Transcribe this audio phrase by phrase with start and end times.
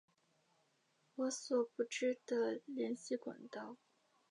[1.13, 3.77] 我所不知的联系管道